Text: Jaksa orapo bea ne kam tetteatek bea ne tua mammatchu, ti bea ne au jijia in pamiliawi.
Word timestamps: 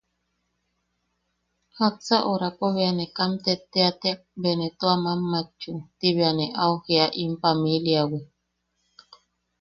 Jaksa 1.75 2.17
orapo 2.31 2.65
bea 2.75 2.91
ne 2.97 3.05
kam 3.17 3.31
tetteatek 3.45 4.19
bea 4.41 4.57
ne 4.59 4.67
tua 4.79 4.95
mammatchu, 5.03 5.71
ti 5.99 6.07
bea 6.15 6.31
ne 6.37 6.45
au 6.63 6.73
jijia 6.83 7.05
in 7.23 7.31
pamiliawi. 7.41 8.19